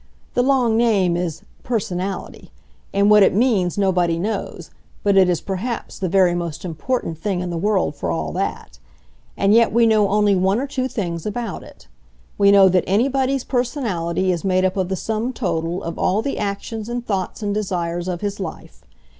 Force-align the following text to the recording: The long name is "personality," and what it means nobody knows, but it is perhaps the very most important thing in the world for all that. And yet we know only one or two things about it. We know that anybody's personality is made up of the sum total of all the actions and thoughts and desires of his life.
The 0.33 0.41
long 0.41 0.77
name 0.77 1.15
is 1.15 1.43
"personality," 1.61 2.51
and 2.91 3.07
what 3.11 3.21
it 3.21 3.35
means 3.35 3.77
nobody 3.77 4.17
knows, 4.17 4.71
but 5.03 5.15
it 5.15 5.29
is 5.29 5.41
perhaps 5.41 5.99
the 5.99 6.09
very 6.09 6.33
most 6.33 6.65
important 6.65 7.19
thing 7.19 7.39
in 7.39 7.51
the 7.51 7.57
world 7.59 7.93
for 7.95 8.09
all 8.09 8.31
that. 8.31 8.79
And 9.37 9.53
yet 9.53 9.71
we 9.71 9.85
know 9.85 10.09
only 10.09 10.35
one 10.35 10.59
or 10.59 10.65
two 10.65 10.87
things 10.87 11.27
about 11.27 11.61
it. 11.61 11.87
We 12.35 12.49
know 12.49 12.67
that 12.67 12.83
anybody's 12.87 13.43
personality 13.43 14.31
is 14.31 14.43
made 14.43 14.65
up 14.65 14.75
of 14.75 14.89
the 14.89 14.95
sum 14.95 15.33
total 15.33 15.83
of 15.83 15.99
all 15.99 16.23
the 16.23 16.39
actions 16.39 16.89
and 16.89 17.05
thoughts 17.05 17.43
and 17.43 17.53
desires 17.53 18.07
of 18.07 18.21
his 18.21 18.39
life. 18.39 18.81